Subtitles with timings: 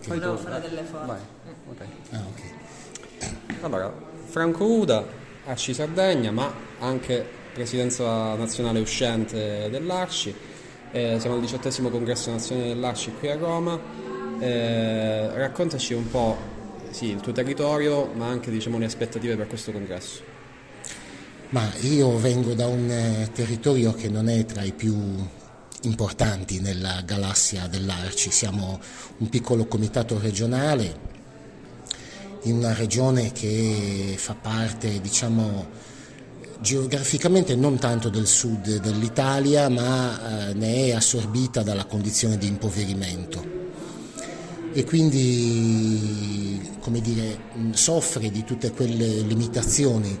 [0.00, 0.18] perché...
[0.18, 1.06] Volevo fare delle foto.
[1.06, 1.20] Vai.
[1.68, 1.80] Ok.
[2.10, 3.62] Ah, ok.
[3.62, 3.92] Allora,
[4.26, 5.04] Franco Uda,
[5.46, 10.34] Arci Sardegna, ma anche presidenza nazionale uscente dell'Arci.
[10.92, 13.78] Eh, siamo al diciottesimo congresso nazionale dell'Arci qui a Roma.
[14.38, 16.36] Eh, raccontaci un po'
[16.90, 20.22] sì, il tuo territorio, ma anche diciamo, le aspettative per questo congresso.
[21.50, 24.94] Ma io vengo da un eh, territorio che non è tra i più
[25.82, 28.80] importanti nella galassia dell'Arci, siamo
[29.18, 31.08] un piccolo comitato regionale
[32.42, 35.68] in una regione che fa parte, diciamo,
[36.60, 43.58] geograficamente non tanto del sud dell'Italia, ma eh, ne è assorbita dalla condizione di impoverimento.
[44.72, 47.38] E quindi come dire,
[47.72, 50.18] soffre di tutte quelle limitazioni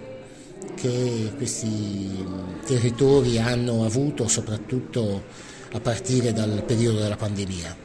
[0.74, 2.24] che questi
[2.64, 5.24] territori hanno avuto soprattutto
[5.72, 7.76] a partire dal periodo della pandemia.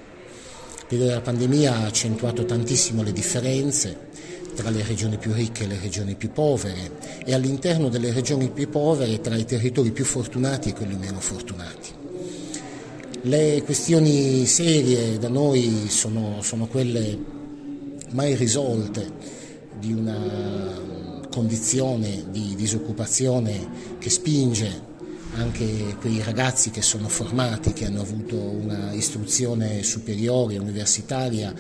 [0.77, 4.13] Il periodo della pandemia ha accentuato tantissimo le differenze
[4.55, 6.91] tra le regioni più ricche e le regioni più povere
[7.26, 11.90] e all'interno delle regioni più povere tra i territori più fortunati e quelli meno fortunati.
[13.23, 17.17] Le questioni serie da noi sono, sono quelle
[18.12, 19.12] mai risolte
[19.79, 24.93] di una condizione di disoccupazione che spinge
[25.36, 31.54] anche quei ragazzi che sono formati, che hanno avuto una istruzione superiore, universitaria,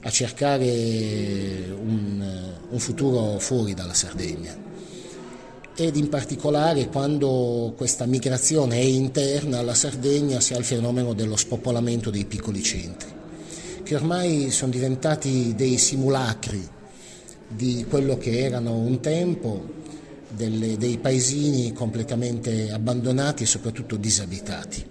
[0.00, 4.66] a cercare un, un futuro fuori dalla Sardegna.
[5.74, 11.36] Ed in particolare quando questa migrazione è interna alla Sardegna si ha il fenomeno dello
[11.36, 13.10] spopolamento dei piccoli centri,
[13.82, 16.76] che ormai sono diventati dei simulacri
[17.48, 19.76] di quello che erano un tempo
[20.38, 24.82] delle, dei paesini completamente abbandonati e soprattutto disabitati.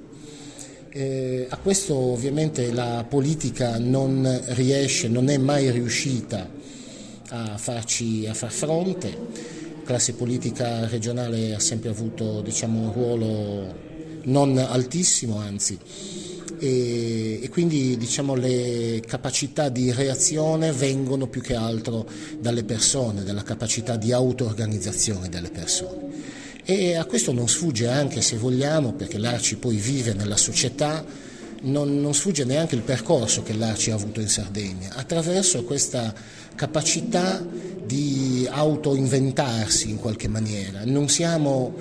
[0.89, 6.47] Eh, a questo ovviamente la politica non riesce, non è mai riuscita
[7.29, 13.75] a, farci, a far fronte classe politica regionale ha sempre avuto diciamo, un ruolo
[14.23, 15.79] non altissimo, anzi,
[16.59, 22.07] e, e quindi diciamo, le capacità di reazione vengono più che altro
[22.39, 26.05] dalle persone, dalla capacità di auto-organizzazione delle persone.
[26.63, 31.05] E a questo non sfugge anche, se vogliamo, perché l'Arci poi vive nella società,
[31.61, 36.13] non, non, sfugge neanche il percorso che l'Arci ha avuto in Sardegna, attraverso questa
[36.55, 37.43] capacità
[37.85, 40.81] di auto-inventarsi in qualche maniera.
[40.83, 41.73] Non siamo,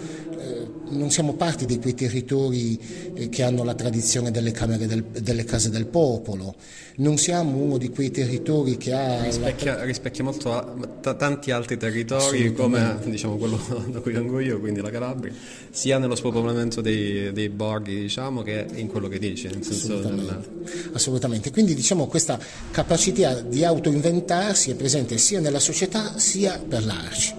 [0.89, 2.79] non siamo parte di quei territori
[3.15, 6.55] eh, che hanno la tradizione delle, del, delle, case del popolo,
[6.97, 9.23] non siamo uno di quei territori che ha...
[9.23, 9.85] Rispecchia, la...
[9.85, 13.61] rispecchia molto a, tanti altri territori come diciamo, quello
[13.91, 15.33] da cui vengo io, quindi la Calabria,
[15.71, 19.49] sia nello spopolamento dei, dei borghi diciamo, che in quello che dici.
[19.49, 20.49] Assolutamente.
[20.93, 21.51] Assolutamente.
[21.51, 22.39] Quindi diciamo questa
[22.71, 27.35] capacità di auto-inventarsi è presente sia nella società sia per l'Arci.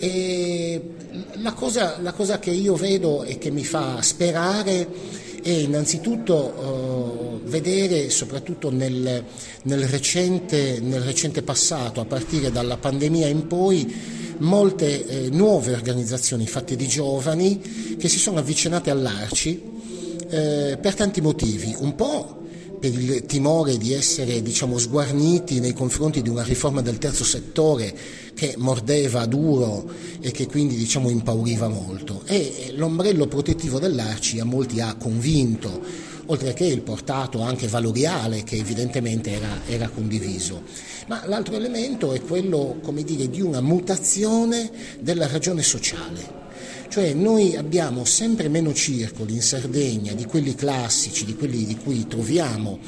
[0.00, 0.80] E
[1.40, 4.86] la cosa, la cosa che io vedo e che mi fa sperare
[5.42, 9.24] è innanzitutto uh, vedere, soprattutto nel,
[9.62, 13.94] nel, recente, nel, recente, passato, a partire dalla pandemia in poi,
[14.38, 19.62] molte eh, nuove organizzazioni fatte di giovani che si sono avvicinate all'Arci
[20.28, 22.46] eh, per tanti motivi, un po'
[22.78, 27.94] per il timore di essere diciamo, sguarniti nei confronti di una riforma del terzo settore
[28.34, 29.90] che mordeva duro
[30.20, 32.22] e che quindi diciamo, impauriva molto.
[32.26, 35.80] E l'ombrello protettivo dell'Arci a molti ha convinto,
[36.26, 40.62] oltre che il portato anche valoriale che evidentemente era, era condiviso.
[41.08, 46.46] Ma l'altro elemento è quello dire, di una mutazione della ragione sociale.
[46.88, 52.06] Cioè noi abbiamo sempre meno circoli in Sardegna di quelli classici, di quelli di cui
[52.06, 52.78] troviamo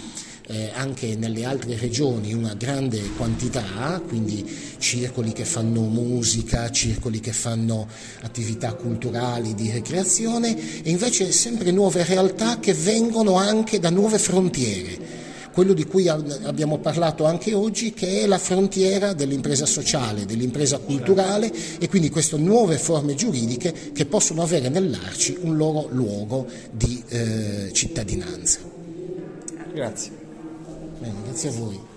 [0.47, 4.45] eh, anche nelle altre regioni una grande quantità, quindi
[4.79, 7.87] circoli che fanno musica, circoli che fanno
[8.23, 15.30] attività culturali, di ricreazione e invece sempre nuove realtà che vengono anche da nuove frontiere
[15.61, 21.53] quello di cui abbiamo parlato anche oggi, che è la frontiera dell'impresa sociale, dell'impresa culturale
[21.79, 27.69] e quindi queste nuove forme giuridiche che possono avere nell'Arci un loro luogo di eh,
[27.73, 28.61] cittadinanza.
[29.75, 30.13] Grazie.
[30.99, 31.89] Bene, grazie a voi.